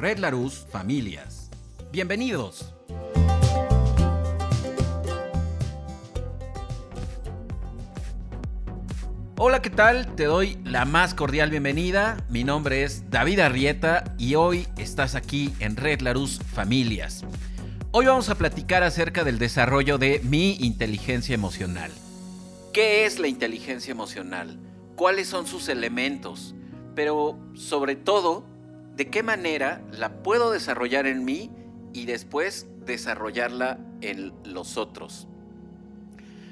[0.00, 1.50] Red Larus Familias.
[1.92, 2.72] Bienvenidos.
[9.36, 10.14] Hola, ¿qué tal?
[10.14, 12.16] Te doy la más cordial bienvenida.
[12.30, 17.26] Mi nombre es David Arrieta y hoy estás aquí en Red Larus Familias.
[17.90, 21.92] Hoy vamos a platicar acerca del desarrollo de mi inteligencia emocional.
[22.72, 24.58] ¿Qué es la inteligencia emocional?
[24.96, 26.54] ¿Cuáles son sus elementos?
[26.94, 28.49] Pero sobre todo,
[29.00, 31.50] ¿de qué manera la puedo desarrollar en mí
[31.94, 35.26] y después desarrollarla en los otros?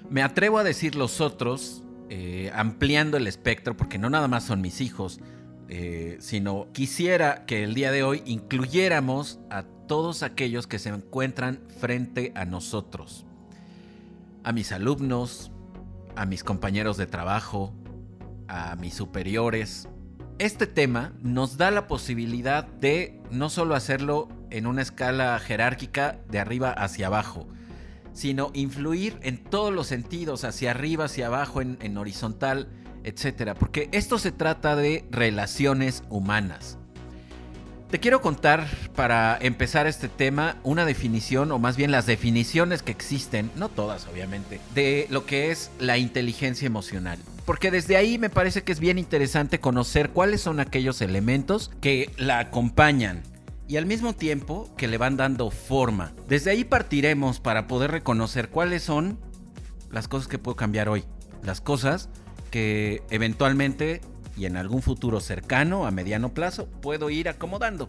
[0.08, 4.62] Me atrevo a decir los otros eh, ampliando el espectro, porque no nada más son
[4.62, 5.20] mis hijos,
[5.68, 11.60] eh, sino quisiera que el día de hoy incluyéramos a todos aquellos que se encuentran
[11.78, 13.26] frente a nosotros,
[14.42, 15.52] a mis alumnos,
[16.16, 17.74] a mis compañeros de trabajo,
[18.46, 19.86] a mis superiores.
[20.38, 26.38] Este tema nos da la posibilidad de no solo hacerlo en una escala jerárquica de
[26.38, 27.48] arriba hacia abajo,
[28.12, 32.68] sino influir en todos los sentidos, hacia arriba, hacia abajo, en, horizontal,
[33.02, 33.54] etc.
[33.58, 36.78] Porque esto se trata de relaciones humanas.
[37.90, 42.92] Te quiero contar, para empezar este tema, una definición, o más bien las definiciones que
[42.92, 47.18] existen, no todas obviamente, de lo que es la inteligencia emocional.
[47.48, 52.10] Porque desde ahí me parece que es bien interesante conocer cuáles son aquellos elementos que
[52.18, 53.22] la acompañan
[53.66, 56.12] y al mismo tiempo que le van dando forma.
[56.28, 59.18] Desde ahí partiremos para poder reconocer cuáles son
[59.90, 61.04] las cosas que puedo cambiar hoy,
[61.42, 62.10] las cosas
[62.50, 64.02] que eventualmente
[64.36, 67.88] y en algún futuro cercano a mediano plazo puedo ir acomodando.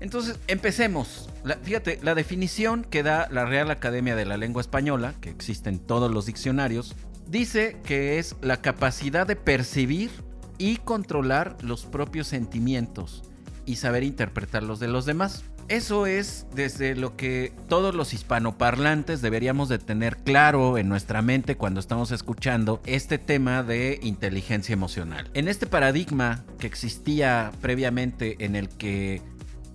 [0.00, 1.28] Entonces, empecemos.
[1.62, 5.78] fíjate, la definición que da la Real Academia de la Lengua Española, que existe en
[5.78, 6.94] todos los diccionarios,
[7.28, 10.10] dice que es la capacidad de percibir
[10.58, 13.22] y controlar los propios sentimientos
[13.64, 15.44] y saber interpretar los de los demás.
[15.68, 21.58] Eso es desde lo que todos los hispanoparlantes deberíamos de tener claro en nuestra mente
[21.58, 25.30] cuando estamos escuchando este tema de inteligencia emocional.
[25.34, 29.20] En este paradigma que existía previamente en el que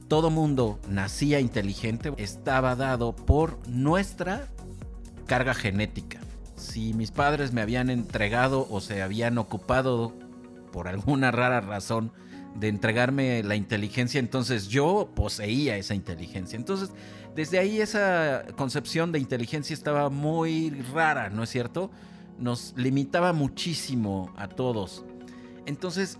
[0.07, 4.47] todo mundo nacía inteligente, estaba dado por nuestra
[5.27, 6.22] carga genética.
[6.55, 10.13] Si mis padres me habían entregado o se habían ocupado
[10.71, 12.11] por alguna rara razón
[12.55, 16.55] de entregarme la inteligencia, entonces yo poseía esa inteligencia.
[16.55, 16.91] Entonces,
[17.35, 21.89] desde ahí esa concepción de inteligencia estaba muy rara, ¿no es cierto?
[22.37, 25.03] Nos limitaba muchísimo a todos.
[25.65, 26.19] Entonces,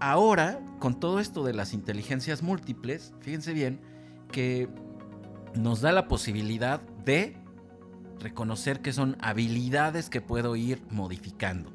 [0.00, 3.80] ahora, con todo esto de las inteligencias múltiples, fíjense bien
[4.32, 4.68] que
[5.54, 7.36] nos da la posibilidad de
[8.20, 11.72] reconocer que son habilidades que puedo ir modificando.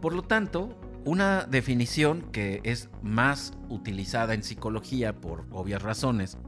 [0.00, 6.38] Por lo tanto, una definición que es más utilizada en psicología por obvias razones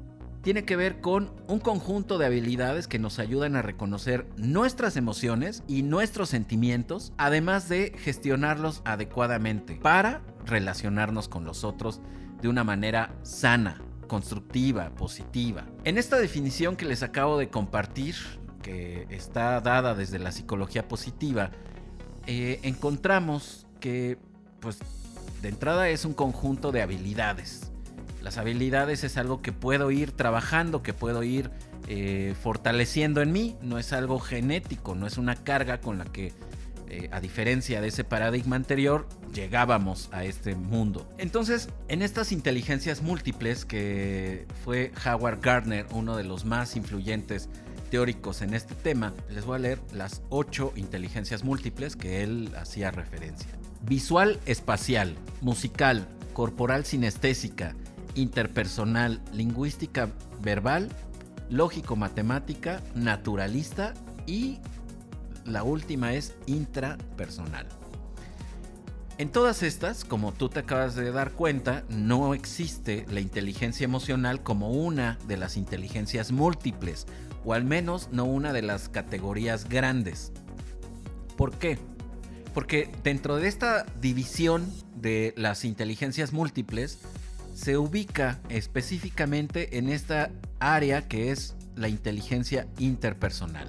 [0.43, 5.63] tiene que ver con un conjunto de habilidades que nos ayudan a reconocer nuestras emociones
[5.69, 12.01] y nuestros sentimientos, además de gestionarlos adecuadamente para relacionarnos con los otros
[12.41, 15.67] de una manera sana, constructiva, positiva.
[15.85, 18.15] En esta definición que les acabo de compartir,
[18.63, 21.51] que está dada desde la psicología positiva,
[22.27, 24.19] eh, encontramos que
[24.61, 24.79] pues
[25.43, 27.73] de entrada es un conjunto de habilidades.
[28.23, 31.51] Las habilidades es algo que puedo ir trabajando, que puedo ir
[31.89, 33.57] eh, fortaleciendo en mí.
[33.63, 36.35] No es algo genético, no es una carga con la que,
[36.89, 41.11] eh, a diferencia de ese paradigma anterior, llegábamos a este mundo.
[41.17, 47.49] Entonces, en estas inteligencias múltiples, que fue Howard Gardner uno de los más influyentes
[47.91, 52.91] teóricos en este tema, les voy a leer las ocho inteligencias múltiples que él hacía
[52.91, 57.75] referencia visual espacial, musical, corporal sinestésica,
[58.15, 60.11] interpersonal, lingüística
[60.43, 60.89] verbal,
[61.49, 63.95] lógico matemática, naturalista
[64.27, 64.59] y
[65.45, 67.67] la última es intrapersonal.
[69.19, 74.43] En todas estas, como tú te acabas de dar cuenta, no existe la inteligencia emocional
[74.43, 77.07] como una de las inteligencias múltiples,
[77.45, 80.33] o al menos no una de las categorías grandes.
[81.37, 81.79] ¿Por qué?
[82.55, 86.99] Porque dentro de esta división de las inteligencias múltiples,
[87.55, 93.69] se ubica específicamente en esta área que es la inteligencia interpersonal.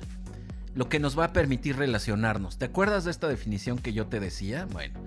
[0.74, 2.58] Lo que nos va a permitir relacionarnos.
[2.58, 4.68] ¿Te acuerdas de esta definición que yo te decía?
[4.72, 5.00] Bueno,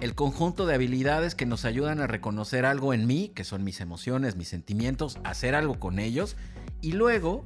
[0.00, 3.80] el conjunto de habilidades que nos ayudan a reconocer algo en mí, que son mis
[3.80, 6.36] emociones, mis sentimientos, hacer algo con ellos
[6.80, 7.44] y luego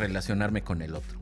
[0.00, 1.20] relacionarme con el otro.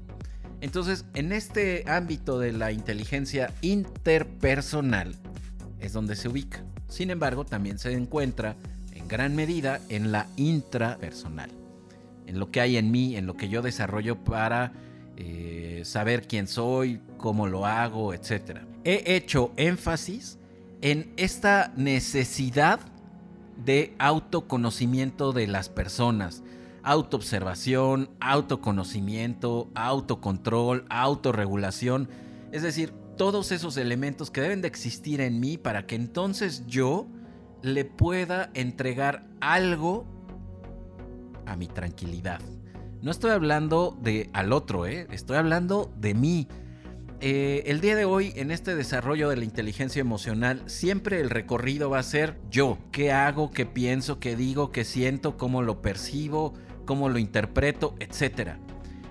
[0.60, 5.14] Entonces, en este ámbito de la inteligencia interpersonal
[5.80, 6.64] es donde se ubica.
[6.88, 8.56] Sin embargo, también se encuentra
[8.92, 11.50] en gran medida en la intrapersonal,
[12.26, 14.72] en lo que hay en mí, en lo que yo desarrollo para
[15.16, 18.60] eh, saber quién soy, cómo lo hago, etc.
[18.84, 20.38] He hecho énfasis
[20.80, 22.80] en esta necesidad
[23.64, 26.42] de autoconocimiento de las personas,
[26.88, 32.08] autoobservación, autoconocimiento, autocontrol, autorregulación,
[32.50, 37.06] es decir, todos esos elementos que deben de existir en mí para que entonces yo
[37.60, 40.06] le pueda entregar algo
[41.44, 42.40] a mi tranquilidad.
[43.02, 45.06] No estoy hablando de al otro, ¿eh?
[45.10, 46.48] estoy hablando de mí.
[47.20, 51.90] Eh, el día de hoy, en este desarrollo de la inteligencia emocional, siempre el recorrido
[51.90, 52.78] va a ser yo.
[52.92, 53.50] ¿Qué hago?
[53.50, 54.20] ¿Qué pienso?
[54.20, 54.70] ¿Qué digo?
[54.70, 55.36] ¿Qué siento?
[55.36, 56.54] ¿Cómo lo percibo?
[56.88, 57.94] ¿Cómo lo interpreto?
[58.00, 58.56] Etcétera.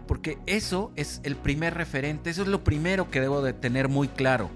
[0.08, 4.08] Porque eso es el primer referente, eso es lo primero que debo de tener muy
[4.08, 4.50] claro.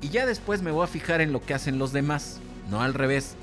[0.00, 2.38] Y ya después me voy a fijar en lo que hacen los demás,
[2.70, 3.34] no al revés.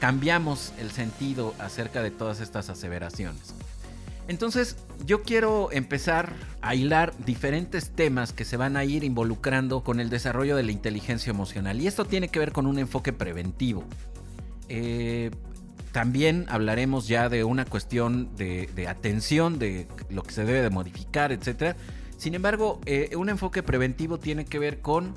[0.00, 3.52] Cambiamos el sentido acerca de todas estas aseveraciones.
[4.26, 6.32] Entonces, yo quiero empezar
[6.62, 10.72] a hilar diferentes temas que se van a ir involucrando con el desarrollo de la
[10.72, 11.78] inteligencia emocional.
[11.78, 13.84] Y esto tiene que ver con un enfoque preventivo.
[14.70, 15.30] Eh,
[15.96, 21.32] también hablaremos ya de una cuestión de, atención, de lo que se debe de modificar,
[21.32, 21.74] etc.
[22.18, 25.14] Sin embargo, eh, un enfoque preventivo tiene que ver con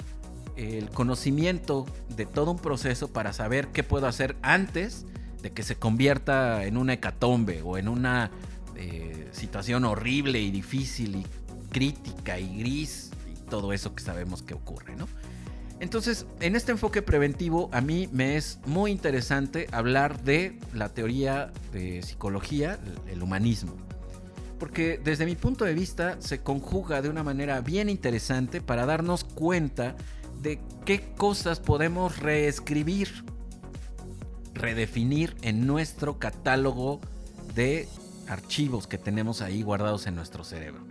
[0.56, 1.86] el conocimiento
[2.16, 5.06] de todo un proceso para saber qué puedo hacer antes
[5.42, 8.32] de que se convierta en una hecatombe o en una
[8.78, 11.26] eh, situación horrible y difícil y
[11.74, 15.10] crítica y gris y todo eso que sabemos que ocurre, ¿no?
[15.80, 21.52] Entonces, en este enfoque preventivo, a mí me es muy interesante hablar de la teoría
[21.72, 23.76] de psicología, el humanismo.
[24.60, 29.24] Porque desde mi punto de vista se conjuga de una manera bien interesante para darnos
[29.24, 29.96] cuenta
[30.42, 33.24] de qué cosas podemos reescribir,
[34.54, 37.00] redefinir en nuestro catálogo
[37.56, 37.88] de
[38.28, 40.82] archivos que tenemos ahí guardados en nuestro cerebro.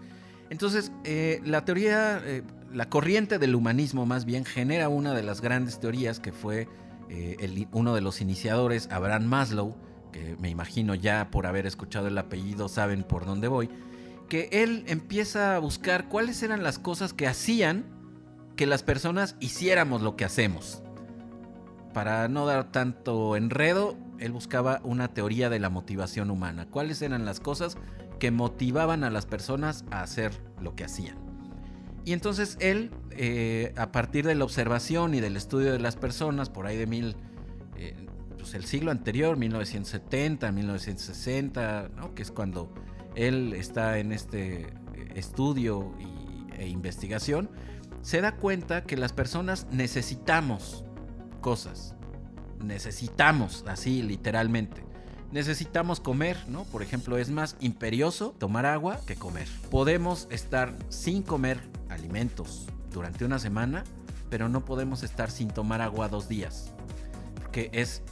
[0.49, 2.43] Entonces, eh, la teoría eh,
[2.73, 6.69] la corriente del humanismo más bien genera una de las grandes teorías que fue
[7.09, 9.76] eh, uno de los iniciadores, Abraham Maslow,
[10.12, 13.70] que me imagino ya por haber escuchado el apellido saben por dónde voy,
[14.29, 17.85] que él empieza a buscar cuáles eran las cosas que hacían
[18.56, 20.82] que las personas hiciéramos lo que hacemos.
[21.94, 26.67] Para no dar tanto enredo, él buscaba una teoría de la motivación humana.
[26.69, 27.79] ¿Cuáles eran las cosas
[28.19, 31.28] que motivaban a las personas a hacer lo que hacían?
[32.08, 36.49] Y entonces él, eh, a partir de la observación y del estudio de las personas,
[36.49, 37.16] por ahí de mil,
[37.76, 37.94] eh,
[38.38, 42.72] pues el siglo anterior, 1970, 1960, que es cuando
[43.14, 44.69] él está en este eh,
[45.16, 45.93] estudio
[46.56, 47.50] e investigación,
[48.00, 50.87] se da cuenta que las personas necesitamos
[51.43, 51.94] cosas.
[52.64, 54.82] Necesitamos, así literalmente.
[55.31, 56.64] Necesitamos comer, ¿no?
[56.64, 59.46] Por ejemplo, es más imperioso tomar agua que comer.
[59.70, 63.85] Podemos estar sin comer alimentos durante una semana,
[64.31, 66.73] pero no podemos estar sin tomar agua dos días,
[67.37, 68.02] porque es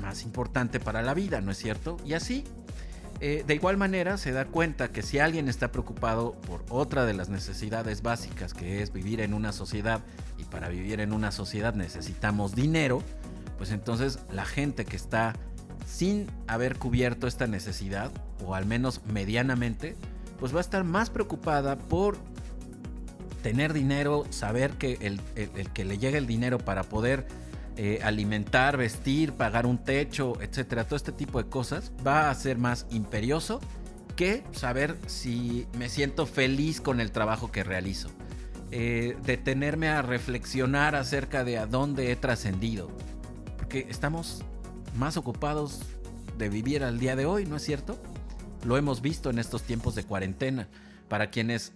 [0.00, 1.96] más importante para la vida, ¿no es cierto?
[2.04, 2.44] Y así,
[3.20, 7.14] eh, de igual manera, se da cuenta que si alguien está preocupado por otra de
[7.14, 10.00] las necesidades básicas, que es vivir en una sociedad,
[10.38, 13.02] y para vivir en una sociedad necesitamos dinero,
[13.56, 15.34] pues entonces la gente que está
[15.86, 18.12] sin haber cubierto esta necesidad,
[18.44, 19.96] o al menos medianamente,
[20.38, 22.16] pues va a estar más preocupada por
[23.48, 25.22] tener dinero, saber que el,
[25.72, 27.26] que le llegue el dinero para poder
[27.78, 32.58] eh, alimentar, vestir, pagar un techo, etcétera, todo este tipo de cosas, va a ser
[32.58, 33.60] más imperioso
[34.16, 38.10] que saber si me siento feliz con el trabajo que realizo.
[38.70, 42.90] Eh, detenerme a reflexionar acerca de a dónde he trascendido.
[43.56, 44.44] Porque estamos
[44.94, 45.80] más ocupados
[46.36, 47.98] de vivir al día de hoy, ¿no es cierto?
[48.66, 50.68] Lo hemos visto en estos tiempos de cuarentena.
[51.08, 51.72] Para quienes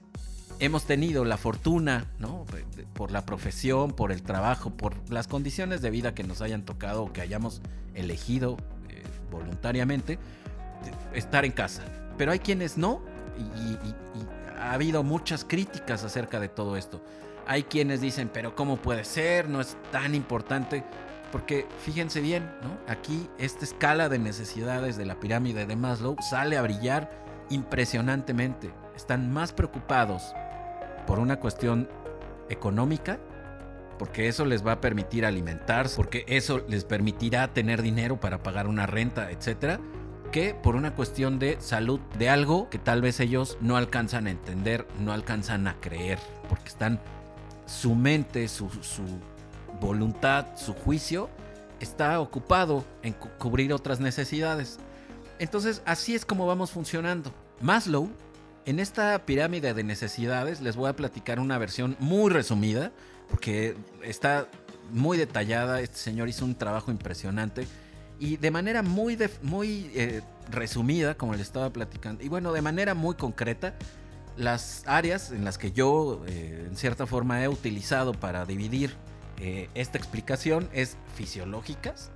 [0.62, 2.46] hemos tenido la fortuna, ¿no?
[2.94, 7.02] Por la profesión, por el trabajo, por las condiciones de vida que nos hayan tocado
[7.02, 7.62] o que hayamos
[7.94, 8.56] elegido
[8.88, 10.20] eh, voluntariamente,
[11.14, 11.82] estar en casa.
[12.16, 13.02] Pero hay quienes no,
[13.56, 13.76] y,
[14.56, 17.02] ha habido muchas críticas acerca de todo esto.
[17.48, 19.48] Hay quienes dicen, pero ¿cómo puede ser?
[19.48, 20.84] No es tan importante.
[21.32, 22.78] Porque fíjense bien, ¿no?
[22.86, 27.10] Aquí esta escala de necesidades de la pirámide de Maslow sale a brillar
[27.50, 28.70] impresionantemente.
[28.94, 30.22] Están más preocupados
[31.06, 31.88] por una cuestión
[32.48, 33.18] económica,
[33.98, 38.66] porque eso les va a permitir alimentarse, porque eso les permitirá tener dinero para pagar
[38.66, 39.80] una renta, etcétera,
[40.32, 44.30] que por una cuestión de salud, de algo que tal vez ellos no alcanzan a
[44.30, 46.18] entender, no alcanzan a creer,
[46.48, 47.00] porque están
[47.66, 48.68] su mente, su,
[49.80, 51.28] voluntad, su juicio
[51.80, 54.78] está ocupado en cubrir otras necesidades.
[55.38, 57.32] Entonces, así es como vamos funcionando.
[57.60, 58.08] Maslow,
[58.66, 62.92] en esta pirámide de necesidades, les voy a platicar una versión muy resumida,
[63.28, 64.48] porque está
[64.90, 65.80] muy detallada.
[65.80, 67.66] Este señor hizo un trabajo impresionante
[68.18, 72.94] y de manera muy, muy eh, resumida, como le estaba platicando, y bueno, de manera
[72.94, 73.74] muy concreta,
[74.36, 78.94] las áreas en las que yo, eh, en cierta forma, he utilizado para dividir
[79.38, 82.10] eh, esta explicación es fisiológicas,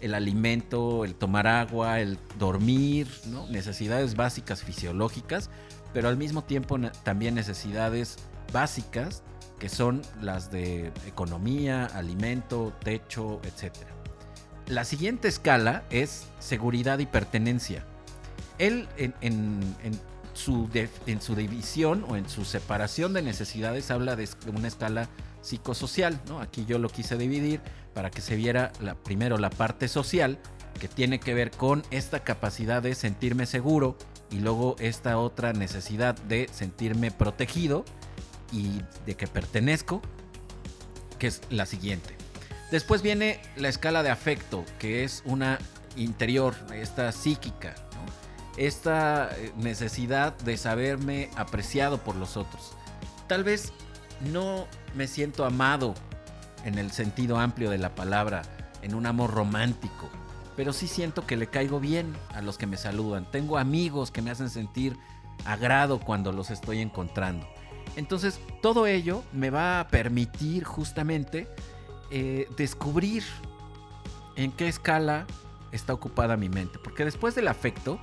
[0.00, 3.08] el alimento, el tomar agua, el dormir,
[3.50, 5.50] necesidades básicas fisiológicas,
[5.92, 8.16] pero al mismo tiempo también necesidades
[8.52, 9.22] básicas
[9.58, 13.74] que son las de economía, alimento, techo, etc.
[14.66, 17.84] La siguiente escala es seguridad y pertenencia.
[18.58, 19.62] Él en,
[20.34, 20.68] su,
[21.06, 25.08] en su división o en su separación de necesidades habla de una escala
[25.40, 26.40] psicosocial, ¿no?
[26.40, 27.60] Aquí yo lo quise dividir
[27.94, 30.38] para que se viera la, primero la parte social,
[30.78, 33.96] que tiene que ver con esta capacidad de sentirme seguro
[34.30, 37.84] y luego esta otra necesidad de sentirme protegido
[38.52, 40.02] y de que pertenezco,
[41.18, 42.16] que es la siguiente.
[42.70, 45.58] Después viene la escala de afecto, que es una
[45.96, 47.74] interior, esta psíquica,
[48.56, 52.72] esta eh, necesidad de saberme apreciado por los otros.
[53.26, 53.72] Tal vez
[54.32, 55.94] no me siento amado
[56.64, 58.42] en el sentido amplio de la palabra,
[58.82, 60.10] en un amor romántico,
[60.58, 63.30] pero sí siento que le caigo bien a los que me saludan.
[63.30, 64.98] Tengo amigos que me hacen sentir
[65.44, 67.48] agrado cuando los estoy encontrando.
[67.94, 71.46] Entonces, todo ello me va a permitir justamente
[72.10, 73.22] eh, descubrir
[74.34, 75.28] en qué escala
[75.70, 76.80] está ocupada mi mente.
[76.82, 78.00] Porque después del afecto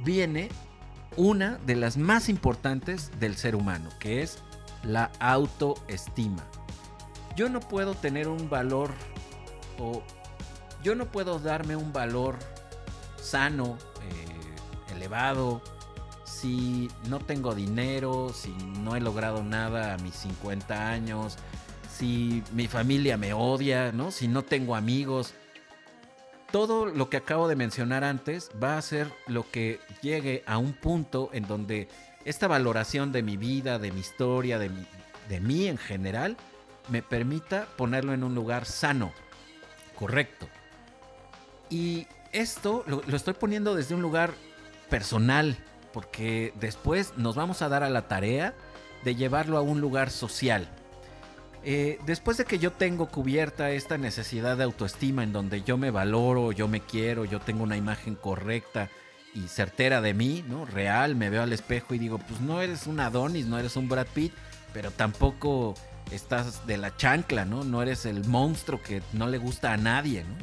[0.00, 0.48] viene
[1.18, 4.38] una de las más importantes del ser humano, que es
[4.82, 6.42] la autoestima.
[7.36, 8.92] Yo no puedo tener un valor
[9.78, 10.02] o
[10.88, 12.38] yo no puedo darme un valor
[13.20, 13.76] sano,
[14.08, 15.60] eh, elevado,
[16.24, 21.36] si no tengo dinero, si no he logrado nada a mis 50 años,
[21.94, 24.10] si mi familia me odia, ¿no?
[24.10, 25.34] Si no tengo amigos.
[26.52, 30.72] Todo lo que acabo de mencionar antes va a ser lo que llegue a un
[30.72, 31.88] punto en donde
[32.24, 34.70] esta valoración de mi vida, de mi historia, de,
[35.28, 36.38] de mí en general,
[36.88, 39.12] me permita ponerlo en un lugar sano,
[39.94, 40.48] correcto.
[41.70, 44.32] Y esto lo, estoy poniendo desde un lugar
[44.88, 45.56] personal,
[45.92, 48.54] porque después nos vamos a dar a la tarea
[49.04, 50.68] de llevarlo a un lugar social.
[51.64, 55.90] Eh, después de que yo tengo cubierta esta necesidad de autoestima en donde yo me
[55.90, 58.88] valoro, yo me quiero, yo tengo una imagen correcta,
[59.34, 60.64] y certera de mí, ¿no?
[60.64, 63.88] Real, me veo al espejo y digo, pues no eres un Adonis, no eres un
[63.88, 64.32] Brad Pitt,
[64.72, 65.74] pero tampoco
[66.10, 67.64] estás de la chancla, ¿no?
[67.64, 70.34] No eres el monstruo que no le gusta a nadie, ¿no?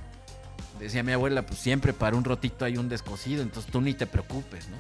[0.79, 4.07] Decía mi abuela, pues siempre para un rotito hay un descosido, entonces tú ni te
[4.07, 4.77] preocupes, ¿no?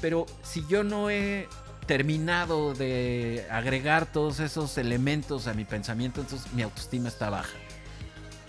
[0.00, 1.48] Pero si yo no he
[1.86, 7.56] terminado de agregar todos esos elementos a mi pensamiento, entonces mi autoestima está baja.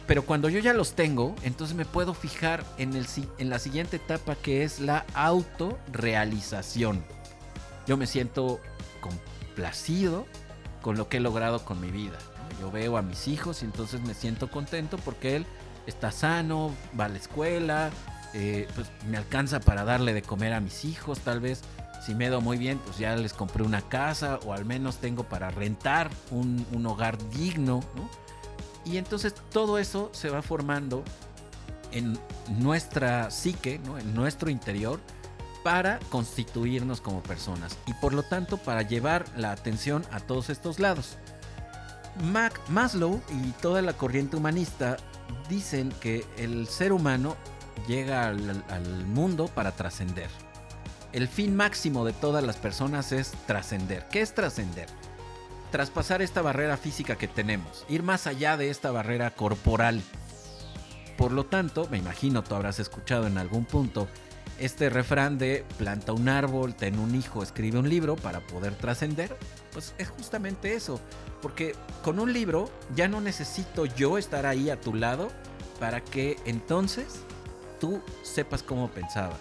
[0.06, 3.06] Pero cuando yo ya los tengo, entonces me puedo fijar en, el,
[3.38, 7.04] en la siguiente etapa que es la autorrealización.
[7.88, 8.60] Yo me siento
[9.02, 10.26] complacido
[10.82, 12.18] con lo que he logrado con mi vida.
[12.60, 15.46] Yo veo a mis hijos y entonces me siento contento porque él
[15.90, 17.90] está sano, va a la escuela,
[18.34, 21.62] eh, pues me alcanza para darle de comer a mis hijos, tal vez
[22.06, 25.24] si me do muy bien, pues ya les compré una casa o al menos tengo
[25.24, 28.10] para rentar un, un hogar digno, ¿no?
[28.86, 31.04] Y entonces todo eso se va formando
[31.92, 32.18] en
[32.48, 35.00] nuestra psique, en nuestro interior,
[35.64, 40.80] para constituirnos como personas y por lo tanto para llevar la atención a todos estos
[40.80, 41.18] lados.
[42.32, 44.98] Mac Maslow y toda la corriente humanista
[45.48, 47.36] dicen que el ser humano
[47.88, 50.30] llega al, mundo para trascender.
[51.12, 54.08] El fin máximo de todas las personas es trascender.
[54.10, 54.88] ¿Qué es trascender?
[55.72, 60.02] traspasar esta barrera física que tenemos, ir más allá de esta barrera corporal.
[61.16, 64.08] Por lo tanto, me imagino tú habrás escuchado en algún punto
[64.60, 69.38] este refrán de planta un árbol, ten un hijo, escribe un libro para poder trascender,
[69.72, 71.00] pues es justamente eso.
[71.42, 75.30] Porque con un libro ya no necesito yo estar ahí a tu lado
[75.80, 77.22] para que entonces
[77.80, 79.38] tú sepas cómo pensaba.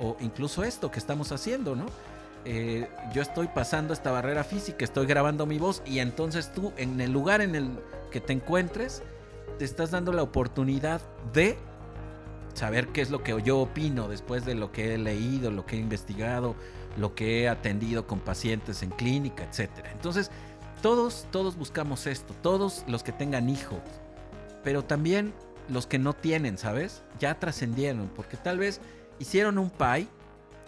[0.00, 1.86] O incluso esto que estamos haciendo, ¿no?
[2.44, 7.00] Eh, yo estoy pasando esta barrera física, estoy grabando mi voz y entonces tú en
[7.00, 7.70] el lugar en el
[8.10, 9.02] que te encuentres,
[9.58, 11.00] te estás dando la oportunidad
[11.32, 11.58] de
[12.54, 15.76] saber qué es lo que yo opino después de lo que he leído, lo que
[15.76, 16.54] he investigado,
[16.96, 19.70] lo que he atendido con pacientes en clínica, etc.
[19.92, 20.30] Entonces,
[20.82, 23.80] todos, todos buscamos esto, todos los que tengan hijos,
[24.64, 25.32] pero también
[25.68, 27.02] los que no tienen, ¿sabes?
[27.18, 28.80] Ya trascendieron, porque tal vez
[29.18, 30.06] hicieron un pie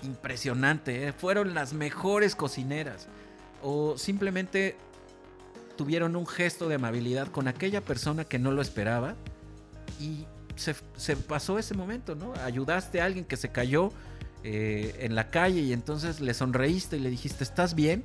[0.02, 1.12] impresionante, ¿eh?
[1.12, 3.08] fueron las mejores cocineras,
[3.62, 4.76] o simplemente
[5.76, 9.14] tuvieron un gesto de amabilidad con aquella persona que no lo esperaba
[9.98, 12.34] y se, se pasó ese momento, ¿no?
[12.44, 13.90] Ayudaste a alguien que se cayó
[14.42, 18.04] eh, en la calle y entonces le sonreíste y le dijiste, ¿estás bien?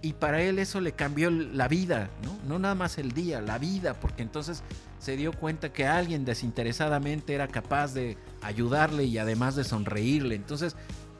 [0.00, 2.36] Y para él eso le cambió la vida, ¿no?
[2.48, 4.64] No nada más el día, la vida, porque entonces
[4.98, 10.34] se dio cuenta que alguien desinteresadamente era capaz de ayudarle y además de sonreírle.
[10.34, 10.74] Entonces,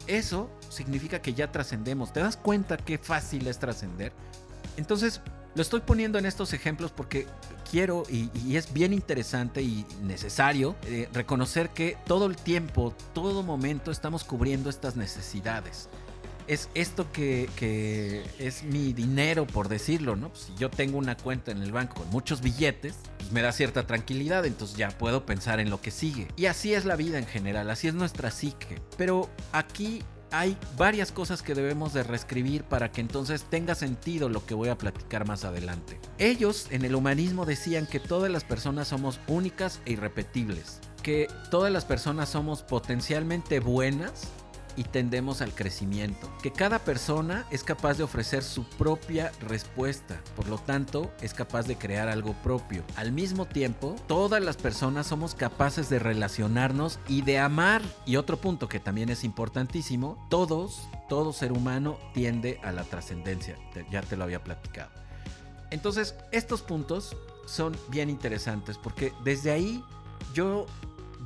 [0.09, 2.13] eso significa que ya trascendemos.
[2.13, 4.13] ¿Te das cuenta qué fácil es trascender?
[4.77, 5.21] Entonces,
[5.55, 7.27] lo estoy poniendo en estos ejemplos porque
[7.71, 13.91] quiero y, es bien interesante y necesario eh, reconocer que todo el tiempo, todo momento
[13.91, 15.89] estamos cubriendo estas necesidades.
[16.49, 17.49] Es esto que,
[18.39, 20.33] es mi dinero, por decirlo, ¿no?
[20.35, 23.87] si yo tengo una cuenta en el banco con muchos billetes, pues me da cierta
[23.87, 26.29] tranquilidad, entonces ya puedo pensar en lo que sigue.
[26.37, 28.81] Y así es la vida en general, así es nuestra psique.
[28.99, 34.45] Pero aquí hay varias cosas que debemos de reescribir para que entonces tenga sentido lo
[34.45, 36.01] que voy a platicar más adelante.
[36.19, 41.73] Ellos en el humanismo decían que todas las personas somos únicas e irrepetibles, que todas
[41.73, 44.29] las personas somos potencialmente buenas
[44.77, 46.31] y tendemos al crecimiento.
[46.43, 51.67] Que cada persona es capaz de ofrecer su propia respuesta, por lo tanto es capaz
[51.67, 52.85] de crear algo propio.
[52.97, 57.83] Al mismo tiempo, todas las personas somos capaces de relacionarnos y de amar.
[58.07, 63.57] Y otro punto que también es importantísimo, todos, todo ser humano tiende a la trascendencia.
[63.91, 64.91] Ya te lo había platicado.
[65.71, 69.83] Entonces, estos puntos son bien interesantes porque desde ahí
[70.35, 70.67] yo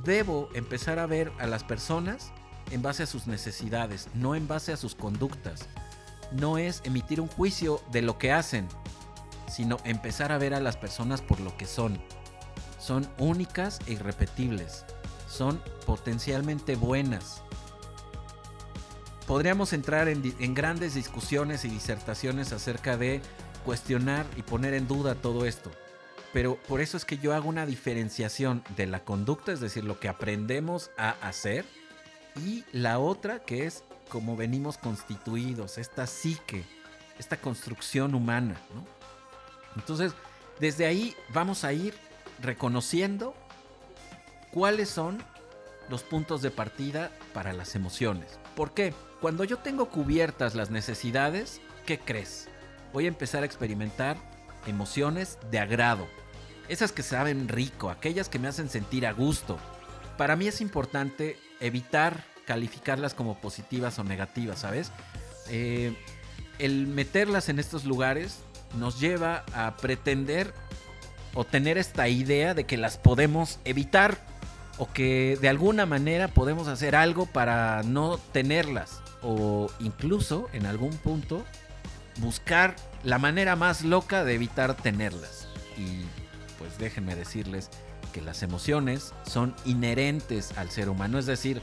[0.03, 2.31] debo empezar a ver a las personas
[2.71, 5.67] en base a sus necesidades, no en base a sus conductas.
[6.31, 8.67] No es emitir un juicio de lo que hacen,
[9.47, 12.01] sino empezar a ver a las personas por lo que son.
[12.79, 14.85] Son únicas e irrepetibles.
[15.27, 17.41] Son potencialmente buenas.
[19.25, 23.21] Podríamos entrar en, en, grandes discusiones y disertaciones acerca de
[23.65, 25.69] cuestionar y poner en duda todo esto.
[26.31, 29.99] Pero por eso es que yo hago una diferenciación de la conducta, es decir, lo
[29.99, 31.65] que aprendemos a hacer,
[32.45, 36.63] y la otra que es como venimos constituidos, esta psique,
[37.19, 38.55] esta construcción humana.
[39.75, 40.13] Entonces,
[40.59, 41.93] desde ahí vamos a ir
[42.41, 43.33] reconociendo
[44.51, 45.21] cuáles son
[45.89, 48.39] los puntos de partida para las emociones.
[48.55, 48.93] ¿Por qué?
[49.21, 52.49] Cuando yo tengo cubiertas las necesidades, ¿qué crees?
[52.93, 54.17] Voy a empezar a experimentar
[54.65, 56.07] emociones de agrado.
[56.67, 59.57] Esas que saben rico, aquellas que me hacen sentir a gusto.
[60.17, 64.91] Para mí es importante evitar calificarlas como positivas o negativas, ¿sabes?
[65.49, 65.93] Eh,
[66.59, 68.39] el meterlas en estos lugares
[68.77, 70.53] nos lleva a pretender
[71.33, 74.17] o tener esta idea de que las podemos evitar
[74.77, 80.95] o que de alguna manera podemos hacer algo para no tenerlas o incluso en algún
[80.97, 81.43] punto
[82.17, 85.47] buscar la manera más loca de evitar tenerlas.
[85.77, 86.03] Y
[86.57, 87.69] pues déjenme decirles
[88.07, 91.61] que las emociones son inherentes al ser humano, es decir,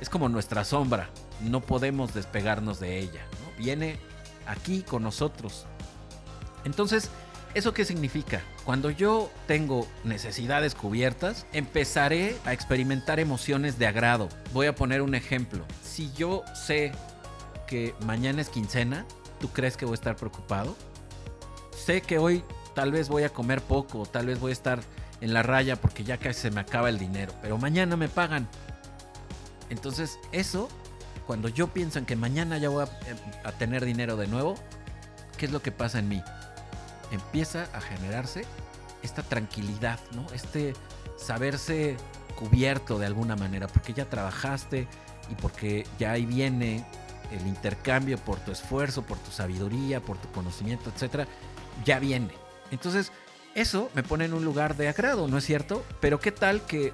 [0.00, 1.08] es como nuestra sombra,
[1.40, 3.22] no podemos despegarnos de ella,
[3.58, 3.98] viene
[4.46, 5.66] aquí con nosotros.
[6.64, 7.10] Entonces,
[7.54, 8.42] ¿eso qué significa?
[8.64, 14.28] Cuando yo tengo necesidades cubiertas, empezaré a experimentar emociones de agrado.
[14.52, 15.64] Voy a poner un ejemplo.
[15.82, 16.92] Si yo sé
[17.66, 19.04] que mañana es quincena,
[19.40, 20.74] ¿tú crees que voy a estar preocupado?
[21.76, 22.42] Sé que hoy
[22.74, 24.80] tal vez voy a comer poco, tal vez voy a estar
[25.24, 28.46] en la raya porque ya casi se me acaba el dinero, pero mañana me pagan.
[29.70, 30.68] Entonces, eso,
[31.26, 32.84] cuando yo pienso en que mañana ya voy
[33.42, 34.54] a, tener dinero de nuevo,
[35.38, 36.22] ¿qué es lo que pasa en mí?
[37.10, 38.44] Empieza a generarse
[39.02, 40.26] esta tranquilidad, ¿no?
[40.34, 40.74] Este
[41.16, 41.96] saberse
[42.38, 44.86] cubierto de alguna manera, porque ya trabajaste
[45.30, 46.84] y porque ya ahí viene
[47.30, 51.26] el intercambio por tu esfuerzo, por tu sabiduría, por tu conocimiento, etcétera,
[51.82, 52.34] ya viene.
[52.70, 53.10] Entonces,
[53.54, 55.84] eso me pone en un lugar de agrado, ¿no es cierto?
[56.00, 56.92] Pero qué tal que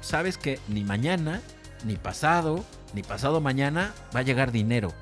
[0.00, 1.40] sabes que ni mañana
[1.84, 4.92] ni pasado, ni pasado mañana va a llegar dinero.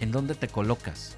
[0.00, 1.16] ¿En dónde te colocas?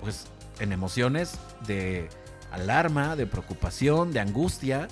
[0.00, 0.26] Pues
[0.60, 2.08] en emociones de
[2.50, 4.88] alarma, de preocupación, de angustia.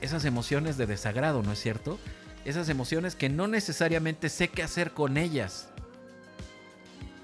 [0.00, 1.98] Esas emociones de desagrado, ¿no es cierto?
[2.44, 5.68] Esas emociones que no necesariamente sé qué hacer con ellas.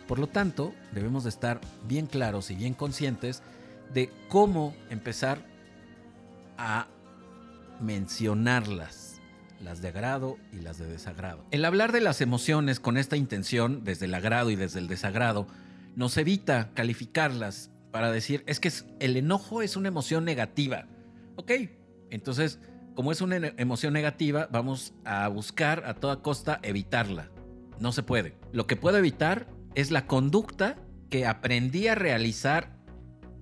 [0.08, 3.42] Por lo tanto, debemos de estar bien claros y bien conscientes
[3.94, 5.38] de cómo empezar
[6.58, 6.88] a
[7.80, 9.20] mencionarlas
[9.60, 11.44] las de agrado y las de desagrado.
[11.50, 15.46] El hablar de las emociones con esta intención, desde el agrado y desde el desagrado,
[15.96, 20.86] nos evita calificarlas para decir, es que el enojo es una emoción negativa.
[21.36, 21.52] Ok,
[22.10, 22.58] entonces
[22.94, 27.28] como es una emoción negativa, vamos a buscar a toda costa evitarla.
[27.80, 28.36] No se puede.
[28.52, 30.76] Lo que puedo evitar es la conducta
[31.10, 32.73] que aprendí a realizar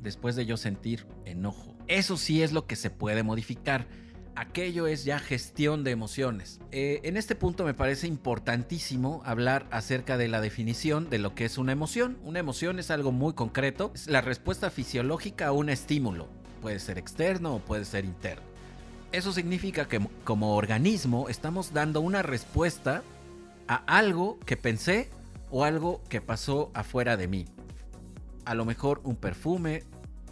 [0.02, 1.74] después de yo sentir enojo.
[1.88, 3.86] Eso sí es lo que se puede modificar.
[4.34, 6.60] Aquello es ya gestión de emociones.
[6.70, 11.44] Eh, en este punto me parece importantísimo hablar acerca de la definición de lo que
[11.44, 12.18] es una emoción.
[12.22, 16.28] Una emoción es algo muy concreto, es la respuesta fisiológica a un estímulo.
[16.62, 18.44] Puede ser externo o puede ser interno.
[19.12, 23.02] Eso significa que como organismo estamos dando una respuesta
[23.68, 25.10] a algo que pensé
[25.50, 27.44] o algo que pasó afuera de mí.
[28.44, 29.84] A lo mejor un perfume,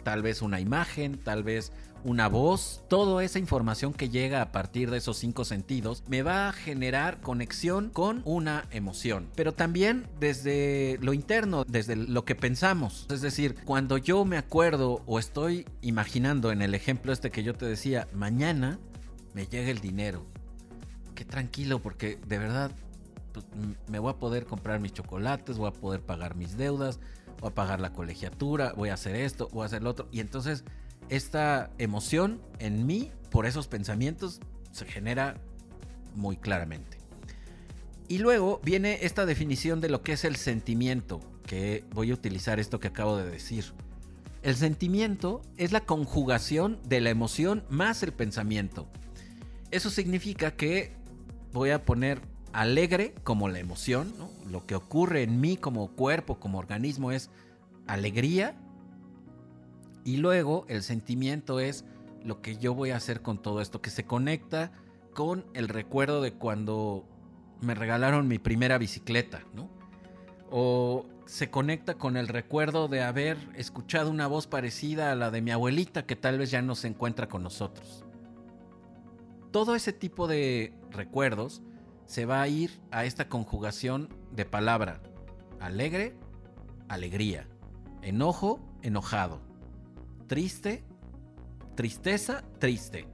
[0.03, 1.71] tal vez una imagen, tal vez
[2.03, 6.49] una voz, toda esa información que llega a partir de esos cinco sentidos me va
[6.49, 9.29] a generar conexión con una emoción.
[9.35, 13.05] Pero también desde lo interno, desde lo que pensamos.
[13.11, 17.53] Es decir, cuando yo me acuerdo o estoy imaginando en el ejemplo este que yo
[17.53, 18.79] te decía, mañana
[19.33, 20.25] me llega el dinero.
[21.15, 22.71] Qué tranquilo porque de verdad
[23.31, 23.45] pues,
[23.87, 26.99] me voy a poder comprar mis chocolates, voy a poder pagar mis deudas,
[27.41, 30.07] voy a pagar la colegiatura, voy a hacer esto, voy a hacer lo otro.
[30.11, 30.63] Y entonces
[31.09, 34.39] esta emoción en mí, por esos pensamientos,
[34.71, 35.35] se genera
[36.15, 36.97] muy claramente.
[38.07, 42.59] Y luego viene esta definición de lo que es el sentimiento, que voy a utilizar
[42.59, 43.73] esto que acabo de decir.
[44.43, 48.87] El sentimiento es la conjugación de la emoción más el pensamiento.
[49.71, 50.93] Eso significa que
[51.53, 52.21] voy a poner
[52.53, 54.13] alegre como la emoción,
[54.49, 57.29] lo que ocurre en mí como cuerpo, como organismo es
[57.87, 58.55] alegría
[60.03, 61.85] y luego el sentimiento es
[62.23, 64.71] lo que yo voy a hacer con todo esto, que se conecta
[65.13, 67.05] con el recuerdo de cuando
[67.61, 69.41] me regalaron mi primera bicicleta.
[70.49, 75.41] O se conecta con el recuerdo de haber escuchado una voz parecida a la de
[75.41, 78.03] mi abuelita que tal vez ya no se encuentra con nosotros.
[79.51, 81.61] Todo ese tipo de recuerdos
[82.11, 84.99] se va a ir a esta conjugación de palabra.
[85.61, 86.13] Alegre,
[86.89, 87.47] alegría.
[88.01, 89.39] Enojo, enojado.
[90.27, 90.83] Triste,
[91.75, 93.07] tristeza, triste.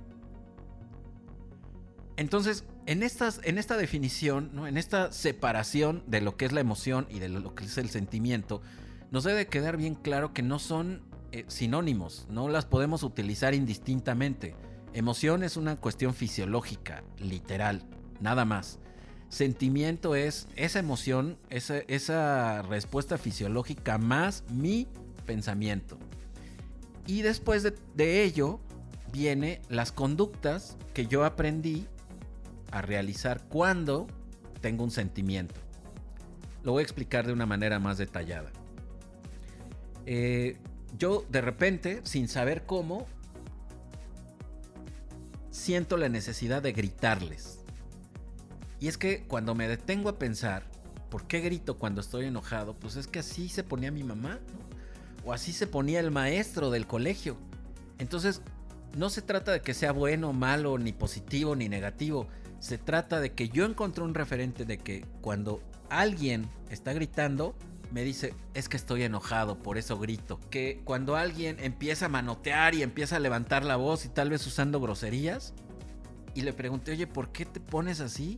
[2.16, 4.66] Entonces, en, estas, en esta definición, ¿no?
[4.66, 7.90] en esta separación de lo que es la emoción y de lo que es el
[7.92, 8.64] sentimiento,
[9.12, 14.56] nos debe quedar bien claro que no son eh, sinónimos, no las podemos utilizar indistintamente.
[14.94, 17.84] Emoción es una cuestión fisiológica, literal,
[18.20, 18.80] nada más.
[19.30, 24.88] Sentimiento es esa emoción, esa, esa respuesta fisiológica más mi
[25.26, 25.98] pensamiento.
[27.06, 28.60] Y después de, ello
[29.12, 31.88] viene las conductas que yo aprendí
[32.72, 34.08] a realizar cuando
[34.62, 35.56] tengo un sentimiento.
[36.64, 38.52] Lo voy a explicar de una manera más detallada.
[40.06, 40.58] Eh,
[40.98, 43.06] yo de repente, sin saber cómo,
[45.50, 47.57] siento la necesidad de gritarles.
[48.80, 50.64] Y es que cuando me detengo a pensar,
[51.10, 52.74] ¿por qué grito cuando estoy enojado?
[52.74, 54.40] Pues es que así se ponía mi mamá,
[55.26, 57.36] O así se ponía el maestro del colegio.
[57.98, 58.42] Entonces,
[58.96, 62.28] no se trata de que sea bueno, malo, ni positivo, ni negativo.
[62.60, 67.56] Se trata de que yo encontré un referente de que cuando alguien está gritando,
[67.92, 70.40] me dice, es que estoy enojado, por eso grito.
[70.50, 74.46] Que cuando alguien empieza a manotear y empieza a levantar la voz y tal vez
[74.48, 75.54] usando groserías,
[76.34, 78.38] y le pregunté, oye, ¿por qué te pones así?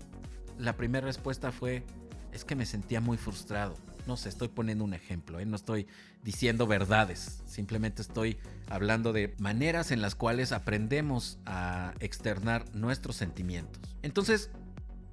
[0.60, 1.84] La primera respuesta fue,
[2.32, 3.76] es que me sentía muy frustrado.
[4.06, 5.46] No sé, estoy poniendo un ejemplo, ¿eh?
[5.46, 5.88] no estoy
[6.24, 13.96] diciendo verdades, simplemente estoy hablando de maneras en las cuales aprendemos a externar nuestros sentimientos.
[14.02, 14.52] Entonces,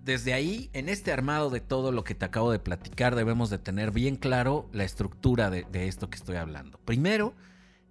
[0.02, 3.58] desde ahí, en este armado de todo lo que te acabo de platicar, debemos de
[3.58, 6.78] tener bien claro la estructura de, de esto que estoy hablando.
[6.84, 7.34] Primero,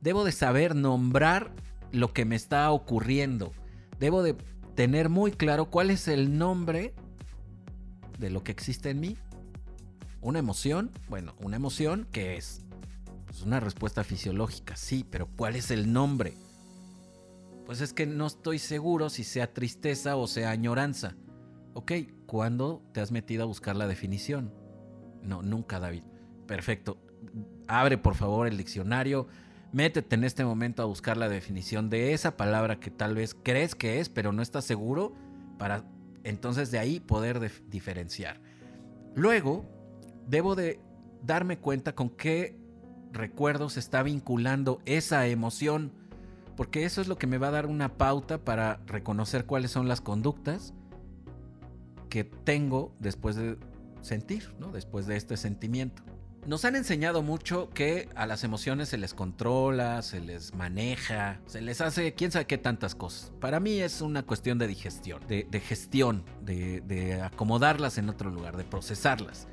[0.01, 1.51] debo de saber nombrar
[1.91, 3.51] lo que me está ocurriendo.
[3.99, 4.35] Debo de
[4.75, 6.93] tener muy claro cuál es el nombre
[8.17, 9.17] de lo que existe en mí.
[10.21, 12.65] Una emoción, bueno, una emoción que es
[13.25, 16.33] pues una respuesta fisiológica, sí, pero ¿cuál es el nombre?
[17.65, 21.15] Pues es que no estoy seguro si sea tristeza o sea añoranza.
[21.73, 21.91] Ok,
[22.25, 24.53] ¿cuándo te has metido a buscar la definición?
[25.21, 26.03] No, nunca, David.
[26.47, 26.97] Perfecto.
[27.67, 29.27] Abre por favor el diccionario,
[29.71, 33.75] métete en este momento a buscar la definición de esa palabra que tal vez crees
[33.75, 35.13] que es, pero no estás seguro
[35.57, 35.83] para
[36.25, 38.41] entonces de ahí poder diferenciar.
[39.15, 39.63] Luego,
[40.27, 40.81] debo de
[41.21, 42.59] darme cuenta con qué
[43.13, 45.93] recuerdos está vinculando esa emoción,
[46.57, 49.87] porque eso es lo que me va a dar una pauta para reconocer cuáles son
[49.87, 50.73] las conductas
[52.09, 53.57] que tengo después de
[54.01, 54.71] sentir, ¿no?
[54.71, 56.03] después de este sentimiento.
[56.45, 61.59] Nos han enseñado mucho que a las emociones se les controla, se les maneja, se
[61.59, 63.31] les hace quién sabe qué tantas cosas.
[63.39, 68.63] Para mí es una cuestión de digestión, de, gestión, de, acomodarlas en otro lugar, de
[68.63, 69.47] procesarlas.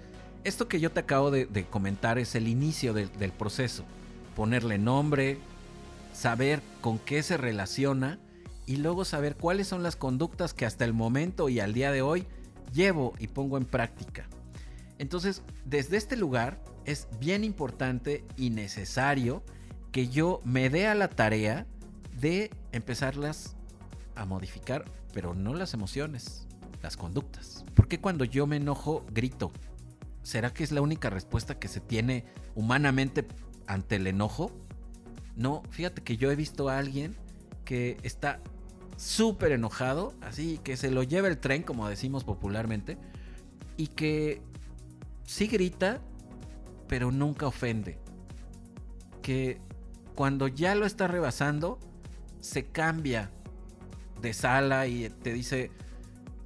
[0.44, 3.84] Esto que yo te acabo de, comentar es el inicio del proceso.
[4.36, 5.38] Ponerle nombre,
[6.12, 8.18] saber con qué se relaciona
[8.66, 12.02] y luego saber cuáles son las conductas que hasta el momento y al día de
[12.02, 12.26] hoy
[12.70, 14.28] llevo y pongo en práctica.
[14.98, 19.42] Entonces, desde este lugar es bien importante y necesario
[19.90, 21.66] que yo me dé a la tarea
[22.18, 23.56] de empezarlas
[24.14, 26.46] a modificar, pero no las emociones,
[26.82, 27.64] las conductas.
[27.74, 29.52] Porque cuando yo me enojo, grito?
[30.22, 33.26] ¿Será que es la única respuesta que se tiene humanamente
[33.66, 34.52] ante el enojo?
[35.36, 37.16] No, fíjate que yo he visto a alguien
[37.64, 38.40] que está
[38.96, 42.98] súper enojado, así que se lo lleva el tren, como decimos popularmente,
[43.76, 44.42] y que
[45.24, 46.00] sí grita,
[46.92, 47.98] pero nunca ofende.
[49.22, 49.62] Que
[50.14, 51.78] cuando ya lo está rebasando,
[52.40, 53.30] se cambia
[54.20, 55.70] de sala y te dice,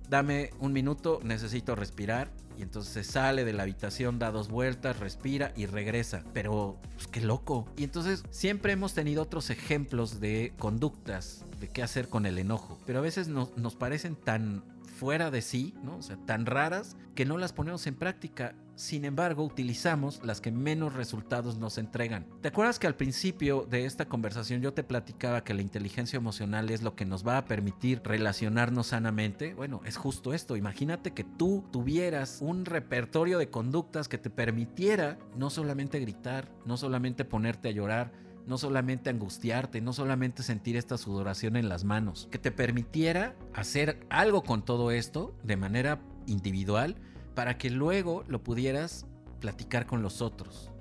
[0.08, 2.30] dame un minuto, necesito respirar.
[2.56, 6.22] Y entonces se sale de la habitación, da dos vueltas, respira y regresa.
[6.32, 7.66] Pero, pues qué loco.
[7.76, 12.78] Y entonces siempre hemos tenido otros ejemplos de conductas, de qué hacer con el enojo.
[12.86, 14.62] Pero a veces nos parecen tan
[14.96, 15.96] fuera de sí, ¿no?
[15.96, 18.54] O sea, tan raras que no las ponemos en práctica.
[18.76, 22.26] Sin embargo, utilizamos las que menos resultados nos entregan.
[22.42, 26.68] ¿Te acuerdas que al principio de esta conversación yo te platicaba que la inteligencia emocional
[26.68, 29.54] es lo que nos va a permitir relacionarnos sanamente?
[29.54, 30.58] Bueno, es justo esto.
[30.58, 36.76] Imagínate que tú tuvieras un repertorio de conductas que te permitiera no solamente gritar, no
[36.76, 38.12] solamente ponerte a llorar,
[38.46, 44.06] no solamente angustiarte, no solamente sentir esta sudoración en las manos, que te permitiera hacer
[44.10, 46.96] algo con todo esto de manera individual
[47.36, 49.06] para que luego lo pudieras
[49.40, 50.72] platicar con los otros.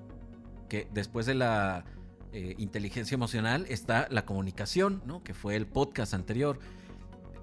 [0.70, 1.84] Que después de la
[2.32, 5.22] eh, inteligencia emocional está la comunicación, ¿no?
[5.22, 6.60] que fue el podcast anterior.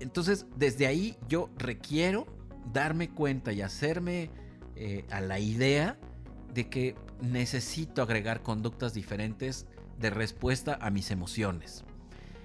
[0.00, 2.26] Entonces, desde ahí yo requiero
[2.72, 4.30] darme cuenta y hacerme
[4.76, 5.98] eh, a la idea
[6.54, 9.66] de que necesito agregar conductas diferentes
[9.98, 11.84] de respuesta a mis emociones.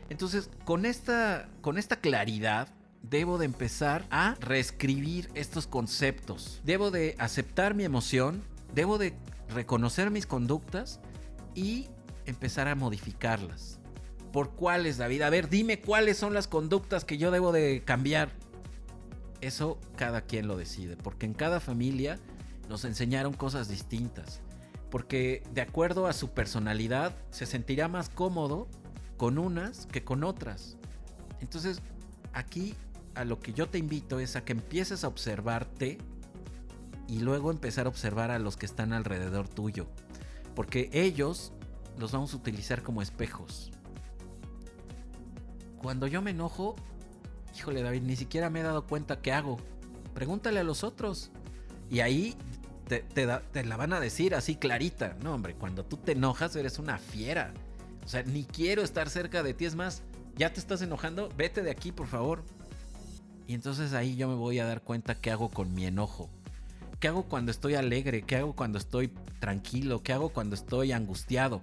[0.10, 2.68] Entonces, con esta, con esta claridad,
[3.02, 6.62] debo de empezar a reescribir estos conceptos.
[6.64, 9.14] Debo de aceptar mi emoción, debo de
[9.50, 11.00] reconocer mis conductas
[11.56, 11.88] y
[12.26, 13.80] empezar a modificarlas.
[14.34, 15.22] ¿Por cuáles, David?
[15.22, 18.32] A ver, dime cuáles son las conductas que yo debo de cambiar.
[19.40, 22.20] Eso cada quien lo decide, porque en cada familia
[22.68, 24.42] nos enseñaron cosas distintas
[24.90, 28.68] porque de acuerdo a su personalidad se sentirá más cómodo
[29.18, 30.78] con unas que con otras.
[31.42, 31.82] Entonces,
[32.34, 32.76] aquí
[33.18, 35.98] a lo que yo te invito es a que empieces a observarte
[37.08, 39.88] y luego empezar a observar a los que están alrededor tuyo,
[40.56, 41.52] porque ellos
[41.98, 43.72] los vamos a utilizar como espejos.
[45.78, 46.76] Cuando yo me enojo,
[47.56, 49.58] híjole David, ni siquiera me he dado cuenta qué hago.
[50.14, 51.32] Pregúntale a los otros.
[51.90, 52.36] Y ahí
[52.88, 55.16] te, la van a decir así clarita.
[55.24, 57.54] No, hombre, cuando tú te enojas eres una fiera.
[58.04, 59.66] O sea, ni quiero estar cerca de ti.
[59.66, 60.02] Es más,
[60.36, 62.44] ya te estás enojando, vete de aquí, por favor.
[63.48, 66.30] Y entonces ahí yo me voy a dar cuenta qué hago con mi enojo.
[67.00, 68.24] ¿Qué hago cuando estoy alegre?
[68.24, 70.04] ¿Qué hago cuando estoy tranquilo?
[70.04, 71.62] ¿Qué hago cuando estoy angustiado?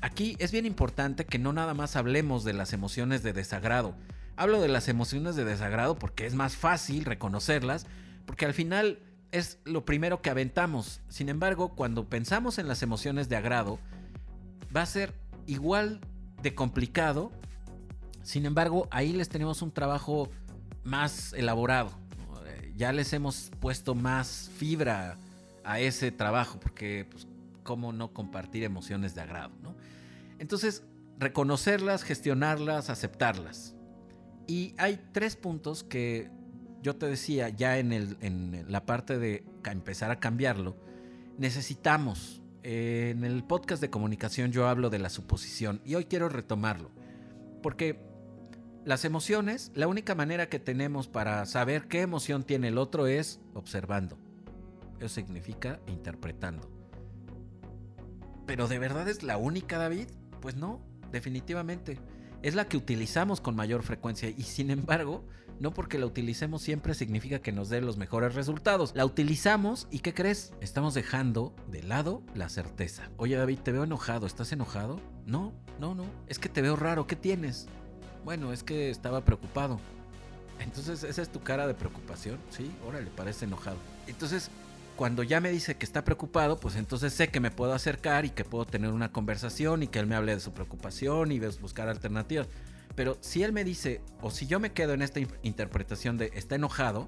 [0.00, 3.96] Aquí es bien importante que no nada más hablemos de las emociones de desagrado.
[4.36, 7.86] Hablo de las emociones de desagrado porque es más fácil reconocerlas,
[8.24, 9.00] porque al final
[9.32, 11.00] es lo primero que aventamos.
[11.08, 13.80] Sin embargo, cuando pensamos en las emociones de agrado,
[14.74, 15.12] va a ser
[15.46, 16.00] igual
[16.42, 17.32] de complicado.
[18.22, 20.28] Sin embargo, ahí les tenemos un trabajo
[20.86, 21.90] más elaborado.
[22.76, 25.16] Ya les hemos puesto más fibra
[25.64, 27.26] a ese trabajo, porque pues,
[27.62, 29.52] cómo no compartir emociones de agrado,
[30.38, 30.82] Entonces,
[31.18, 33.74] reconocerlas, gestionarlas, aceptarlas.
[34.46, 36.30] Y hay tres puntos que
[36.82, 40.76] yo te decía ya en, el, en la parte de empezar a cambiarlo,
[41.38, 46.28] necesitamos, eh, en el podcast de comunicación yo hablo de la suposición y hoy quiero
[46.28, 46.90] retomarlo,
[47.62, 47.98] porque
[48.86, 53.40] las emociones, la única manera que tenemos para saber qué emoción tiene el otro es
[53.52, 54.16] observando.
[55.00, 56.70] Eso significa interpretando.
[58.46, 60.06] Pero ¿de verdad es la única, David?
[60.40, 61.98] Pues no, definitivamente.
[62.42, 65.26] Es la que utilizamos con mayor frecuencia y sin embargo
[65.58, 68.92] no porque la utilicemos siempre significa que nos dé los mejores resultados.
[68.94, 70.52] La utilizamos y ¿qué crees?
[70.60, 73.10] Estamos dejando de lado la certeza.
[73.16, 74.26] Oye David, te veo enojado.
[74.26, 75.00] ¿Estás enojado?
[75.24, 76.04] No, no, no.
[76.28, 77.08] Es que te veo raro.
[77.08, 77.66] ¿Qué tienes?
[78.26, 79.78] Bueno, es que estaba preocupado.
[80.58, 82.40] Entonces, ¿esa es tu cara de preocupación?
[82.50, 83.76] Sí, órale, parece enojado.
[84.08, 84.50] Entonces,
[84.96, 88.30] cuando ya me dice que está preocupado, pues entonces sé que me puedo acercar y
[88.30, 91.88] que puedo tener una conversación y que él me hable de su preocupación y buscar
[91.88, 92.48] alternativas.
[92.96, 96.56] Pero si él me dice, o si yo me quedo en esta interpretación de está
[96.56, 97.06] enojado,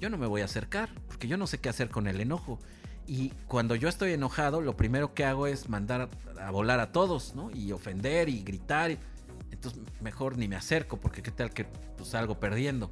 [0.00, 2.60] yo no me voy a acercar, porque yo no sé qué hacer con el enojo.
[3.08, 6.08] Y cuando yo estoy enojado, lo primero que hago es mandar
[6.40, 7.50] a volar a todos, ¿no?
[7.50, 8.96] Y ofender y gritar.
[9.50, 12.90] Entonces mejor ni me acerco, porque qué tal que pues, salgo perdiendo.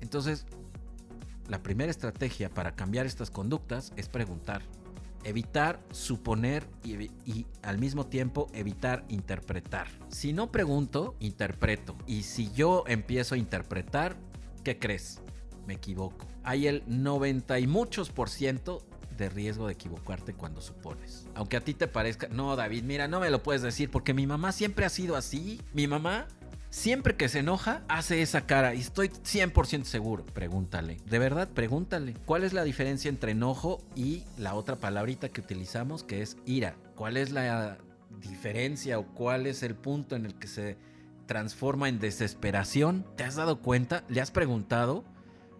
[0.00, 0.46] Entonces,
[1.48, 4.62] la primera estrategia para cambiar estas conductas es preguntar.
[5.24, 9.86] Evitar suponer y, al mismo tiempo evitar interpretar.
[10.08, 11.96] Si no pregunto, interpreto.
[12.06, 14.16] Y si yo empiezo a interpretar,
[14.64, 15.20] ¿qué crees?
[15.66, 16.26] Me equivoco.
[16.42, 18.84] Hay el 90 y muchos por ciento
[19.22, 21.26] de riesgo de equivocarte cuando supones.
[21.34, 24.26] Aunque a ti te parezca, no David, mira, no me lo puedes decir porque mi
[24.26, 25.60] mamá siempre ha sido así.
[25.72, 26.26] Mi mamá
[26.72, 30.24] Siempre que se enoja, hace esa cara y estoy 100% seguro.
[30.24, 30.96] Pregúntale.
[31.04, 32.14] De verdad, pregúntale.
[32.24, 36.74] ¿Cuál es la diferencia entre enojo y la otra palabrita que utilizamos que es ira?
[36.94, 37.76] ¿Cuál es la
[38.22, 40.78] diferencia o cuál es el punto en el que se
[41.26, 43.04] transforma en desesperación?
[43.16, 44.02] ¿Te has dado cuenta?
[44.08, 45.04] ¿Le has preguntado?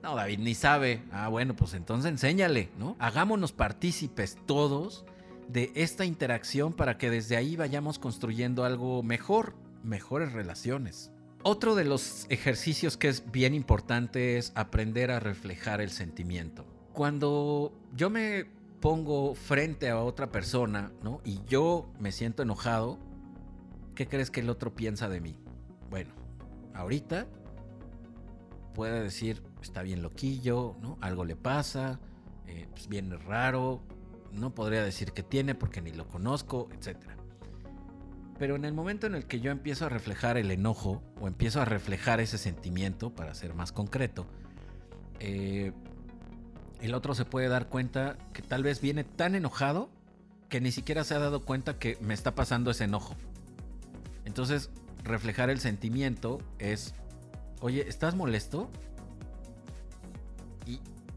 [0.03, 1.03] No, David ni sabe.
[1.13, 2.97] Ah, bueno, pues entonces enséñale, ¿no?
[2.99, 5.05] Hagámonos partícipes todos
[5.49, 11.13] de esta interacción para que desde ahí vayamos construyendo algo mejor mejores relaciones.
[11.43, 16.65] Otro de los ejercicios que es bien importante es aprender a reflejar el sentimiento.
[16.93, 18.47] Cuando yo me
[18.81, 21.21] pongo frente a otra persona, ¿no?
[21.25, 22.99] Y yo me siento enojado,
[23.95, 25.37] ¿qué crees que el otro piensa de mí?
[25.91, 26.13] Bueno,
[26.75, 27.27] ahorita
[28.75, 30.99] puede decir, está bien loquillo, ¿no?
[31.01, 32.01] Algo le pasa,
[32.47, 33.83] eh, pues viene raro,
[34.33, 37.17] no podría decir que tiene porque ni lo conozco, etcétera.
[38.39, 41.61] Pero en el momento en el que yo empiezo a reflejar el enojo o empiezo
[41.61, 44.27] a reflejar ese sentimiento, para ser más concreto,
[45.21, 45.73] eh,
[46.81, 49.91] el otro se puede dar cuenta que tal vez viene tan enojado
[50.49, 53.15] que ni siquiera se ha dado cuenta que me está pasando ese enojo.
[54.25, 54.71] Entonces,
[55.05, 56.95] reflejar el sentimiento es,
[57.61, 58.71] oye, ¿estás molesto?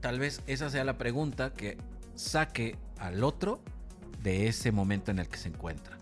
[0.06, 1.80] Tal vez esa sea la pregunta que
[2.14, 3.60] saque al otro
[4.22, 5.98] de ese momento en el que se encuentra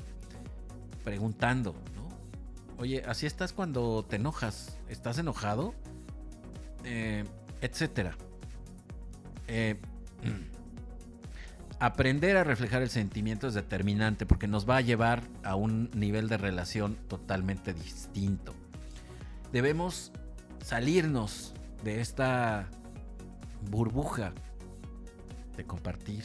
[1.05, 2.09] preguntando, ¿no?
[2.77, 4.77] Oye, así estás cuando te enojas.
[4.89, 5.73] ¿Estás enojado?
[6.83, 7.23] Eh,
[7.61, 8.17] etcétera.
[9.47, 9.77] Eh,
[11.79, 16.27] aprender a reflejar el sentimiento es determinante porque nos va a llevar a un nivel
[16.27, 18.53] de relación totalmente distinto.
[19.53, 20.11] Debemos
[20.61, 21.53] salirnos
[21.85, 22.67] de esta
[23.69, 24.33] burbuja
[25.55, 26.23] de compartir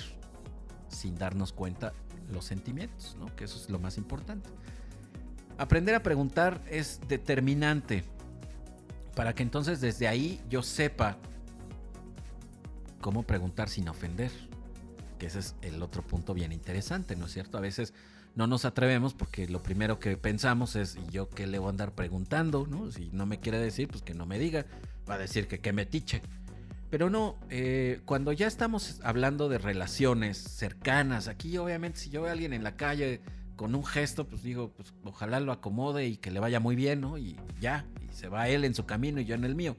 [0.88, 1.92] sin darnos cuenta
[2.30, 3.34] los sentimientos, ¿no?
[3.36, 4.48] que eso es lo más importante.
[5.58, 8.04] Aprender a preguntar es determinante
[9.14, 11.16] para que entonces desde ahí yo sepa
[13.00, 14.30] cómo preguntar sin ofender.
[15.18, 17.58] Que ese es el otro punto bien interesante, ¿no es cierto?
[17.58, 17.92] A veces
[18.36, 21.70] no nos atrevemos porque lo primero que pensamos es, ¿y yo qué le voy a
[21.70, 22.68] andar preguntando?
[22.68, 22.92] ¿no?
[22.92, 24.64] Si no me quiere decir, pues que no me diga.
[25.10, 26.22] Va a decir que qué me tiche.
[26.90, 32.30] Pero no, eh, cuando ya estamos hablando de relaciones cercanas, aquí obviamente si yo veo
[32.30, 33.20] a alguien en la calle
[33.56, 37.00] con un gesto, pues digo, pues ojalá lo acomode y que le vaya muy bien,
[37.00, 37.18] ¿no?
[37.18, 39.76] Y ya, y se va él en su camino y yo en el mío.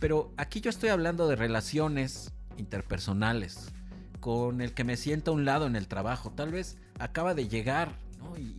[0.00, 3.70] Pero aquí yo estoy hablando de relaciones interpersonales,
[4.18, 6.30] con el que me siento a un lado en el trabajo.
[6.30, 8.36] Tal vez acaba de llegar, ¿no?
[8.36, 8.54] Y,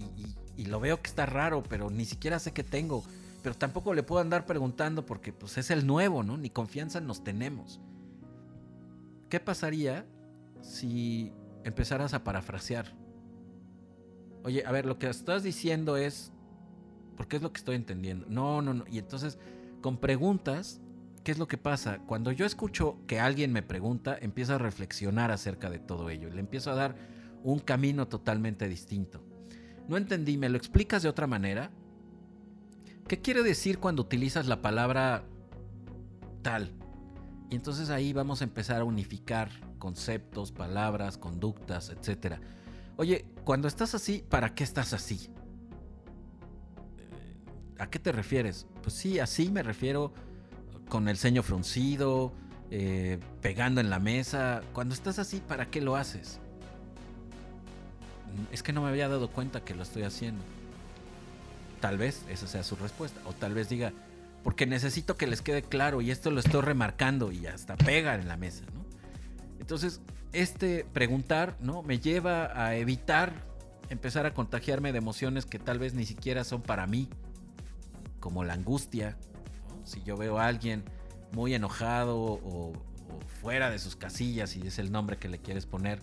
[0.65, 3.03] lo veo que está raro, pero ni siquiera sé qué tengo
[3.41, 6.37] pero tampoco le puedo andar preguntando porque pues es el nuevo, ¿no?
[6.37, 7.81] Ni confianza nos tenemos.
[9.29, 10.05] ¿Qué pasaría
[10.61, 12.95] si empezaras a parafrasear?
[14.43, 16.31] Oye, a ver, lo que estás diciendo es,
[17.15, 18.25] porque es lo que estoy entendiendo.
[18.29, 18.85] No, no, no.
[18.89, 19.37] Y entonces,
[19.81, 20.81] con preguntas,
[21.23, 21.99] ¿qué es lo que pasa?
[22.07, 26.27] Cuando yo escucho que alguien me pregunta, empiezo a reflexionar acerca de todo ello.
[26.27, 26.95] Y le empiezo a dar
[27.43, 29.23] un camino totalmente distinto.
[29.87, 31.71] No entendí, ¿me lo explicas de otra manera?
[33.07, 35.23] ¿Qué quiere decir cuando utilizas la palabra
[36.41, 36.71] tal?
[37.49, 42.35] Y entonces ahí vamos a empezar a unificar conceptos, palabras, conductas, etc.
[42.95, 45.29] Oye, cuando estás así, ¿para qué estás así?
[46.97, 47.37] Eh,
[47.79, 48.67] ¿A qué te refieres?
[48.81, 50.13] Pues sí, así me refiero
[50.87, 52.31] con el ceño fruncido,
[52.69, 54.61] eh, pegando en la mesa.
[54.71, 56.39] Cuando estás así, ¿para qué lo haces?
[58.51, 60.41] Es que no me había dado cuenta que lo estoy haciendo.
[61.81, 63.19] Tal vez esa sea su respuesta.
[63.25, 63.91] O tal vez diga,
[64.43, 68.27] porque necesito que les quede claro y esto lo estoy remarcando y hasta pega en
[68.27, 68.63] la mesa.
[69.59, 70.01] Entonces,
[70.31, 71.83] este preguntar, ¿no?
[71.83, 73.33] Me lleva a evitar
[73.89, 77.09] empezar a contagiarme de emociones que tal vez ni siquiera son para mí,
[78.19, 79.17] como la angustia.
[79.83, 80.83] Si yo veo a alguien
[81.33, 82.73] muy enojado o,
[83.41, 85.99] fuera de sus casillas y es el nombre que le quieres poner.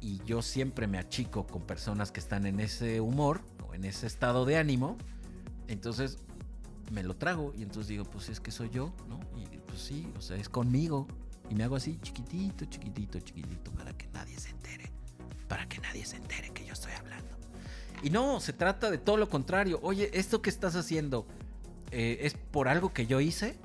[0.00, 3.40] Y yo siempre me achico con personas que están en ese humor
[3.76, 4.96] en ese estado de ánimo.
[5.68, 6.18] Entonces
[6.90, 9.20] me lo trago y entonces digo, pues es que soy yo, ¿no?
[9.36, 11.06] Y pues sí, o sea, es conmigo.
[11.48, 14.90] Y me hago así, chiquitito, chiquitito, chiquitito, para que nadie se entere.
[15.46, 17.36] Para que nadie se entere que yo estoy hablando.
[18.02, 19.78] Y no, se trata de todo lo contrario.
[19.82, 21.26] Oye, ¿esto que estás haciendo
[21.90, 23.56] eh, es por algo que yo hice?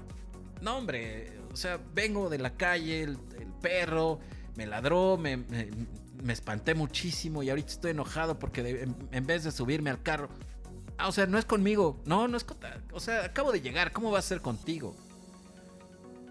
[0.61, 3.17] No, hombre, o sea, vengo de la calle, el,
[3.61, 4.19] perro
[4.55, 5.69] me ladró, me, me,
[6.29, 10.29] espanté muchísimo y ahorita estoy enojado porque en, vez de subirme al carro...
[10.97, 12.01] Ah, o sea, no es conmigo.
[12.05, 12.45] No, no es
[12.91, 13.91] O sea, acabo de llegar.
[13.91, 14.95] ¿Cómo va a ser contigo?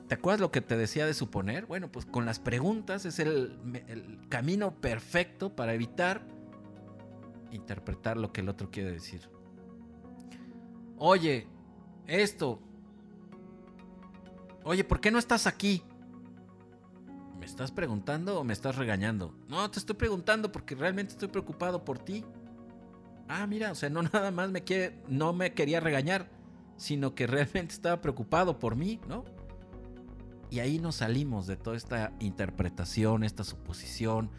[0.07, 1.66] ¿Te acuerdas lo que te decía de suponer?
[1.66, 6.24] Bueno, pues con las preguntas es el camino perfecto para evitar
[7.53, 9.28] interpretar lo que el otro quiere decir.
[10.97, 11.47] Oye,
[12.07, 12.61] esto.
[14.64, 15.82] Oye, ¿por qué no estás aquí?
[17.41, 19.34] ¿Me estás preguntando o me estás regañando?
[19.49, 22.22] No, te estoy preguntando porque realmente estoy preocupado por ti.
[23.28, 26.28] Ah, mira, o sea, no nada más me quiere, no me quería regañar,
[26.76, 29.24] sino que realmente estaba preocupado por mí, ¿no?
[30.51, 34.30] Y ahí nos salimos de toda esta interpretación, esta suposición,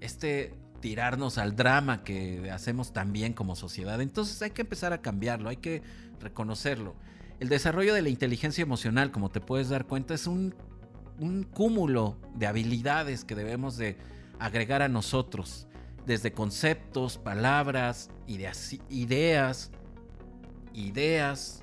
[0.00, 4.00] este tirarnos al drama que hacemos también como sociedad.
[4.00, 5.82] Entonces hay que empezar a cambiarlo, hay que
[6.20, 6.94] reconocerlo.
[7.38, 10.54] El desarrollo de la inteligencia emocional, como te puedes dar cuenta, es un,
[11.44, 13.96] cúmulo de habilidades que debemos de
[14.38, 15.66] agregar a nosotros,
[16.06, 19.70] desde conceptos, palabras, ideas, ideas,
[20.74, 21.62] ideas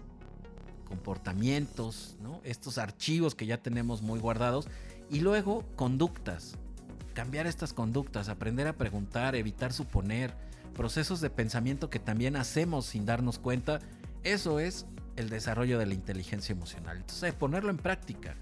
[0.86, 4.68] comportamientos, estos archivos que ya tenemos muy guardados,
[5.10, 6.56] y luego conductas,
[7.14, 10.36] cambiar estas conductas, aprender a preguntar, evitar suponer,
[10.76, 13.80] procesos de pensamiento que también hacemos sin darnos cuenta,
[14.24, 14.86] eso es
[15.16, 16.98] el desarrollo de la inteligencia emocional.
[16.98, 18.36] Entonces, ponerlo en práctica.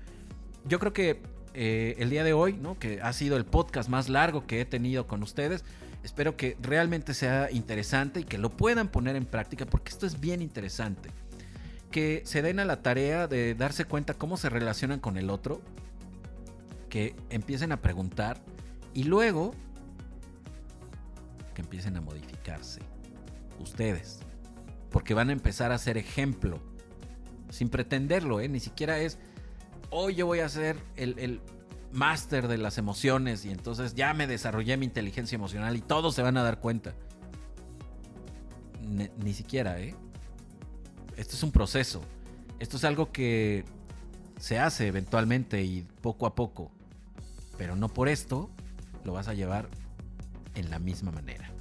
[0.65, 1.21] Yo creo que
[1.53, 2.79] eh, el día de hoy, ¿no?
[2.79, 5.63] que ha sido el podcast más largo que he tenido con ustedes,
[6.03, 10.19] espero que realmente sea interesante y que lo puedan poner en práctica porque esto es
[10.19, 11.09] bien interesante.
[11.89, 15.61] Que se den a la tarea de darse cuenta cómo se relacionan con el otro,
[16.89, 18.41] que empiecen a preguntar
[18.93, 19.53] y luego
[21.53, 22.81] que empiecen a modificarse.
[23.59, 24.19] Ustedes.
[24.89, 26.59] Porque van a empezar a ser ejemplo.
[27.49, 28.49] Sin pretenderlo, ¿eh?
[28.49, 29.19] Ni siquiera es,
[29.91, 31.41] hoy yo voy a ser el,
[31.93, 36.21] máster de las emociones y entonces ya me desarrollé mi inteligencia emocional y todos se
[36.21, 36.93] van a dar cuenta.
[38.81, 39.93] Ni, ni siquiera, ¿eh?
[41.17, 42.01] Esto es un proceso.
[42.59, 43.65] Esto es algo que
[44.39, 46.71] se hace eventualmente y poco a poco.
[47.57, 48.49] Pero no por esto
[49.03, 49.67] lo vas a llevar
[50.55, 51.51] en la misma manera.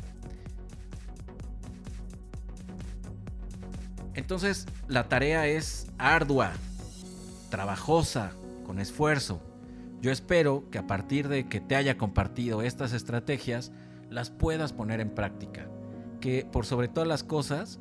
[4.14, 6.53] Entonces la tarea es ardua,
[7.51, 8.32] trabajosa,
[8.64, 9.42] con esfuerzo.
[10.01, 13.72] Yo espero que a partir de que te haya compartido estas estrategias,
[14.09, 15.68] las puedas poner en práctica.
[16.20, 17.80] Que por sobre todas las cosas,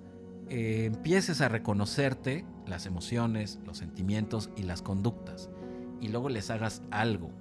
[0.49, 5.49] eh, empieces a reconocerte las emociones, los sentimientos y las conductas.
[6.01, 7.31] Y luego les hagas algo,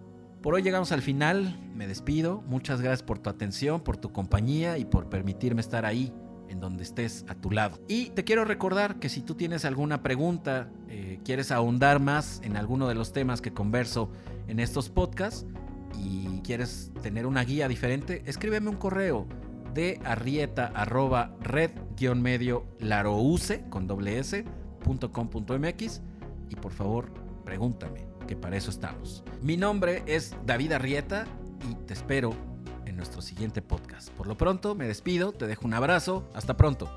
[0.43, 4.79] por hoy llegamos al final, me despido, muchas gracias por tu atención, por tu compañía
[4.79, 6.12] y por permitirme estar ahí
[6.49, 7.79] en donde estés a tu lado.
[7.89, 12.57] Y te quiero recordar que si tú tienes alguna pregunta, eh, quieres ahondar más en
[12.57, 14.11] alguno de los temas que converso
[14.47, 15.47] en estos podcasts
[15.97, 19.27] y quieres tener una guía diferente, escríbeme un correo
[19.75, 22.67] de arrieta arroba red-medio
[23.71, 24.45] con doble s
[26.51, 27.13] y por favor
[27.45, 29.25] pregúntame que para eso estamos.
[29.43, 31.27] Mi nombre es David Arrieta
[31.69, 32.35] y te espero
[32.99, 34.11] nuestro siguiente podcast.
[34.11, 36.93] Por lo pronto, me despido, te dejo un abrazo, hasta pronto.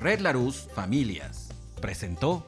[0.00, 1.48] Red Larus Familias
[1.80, 2.46] presentó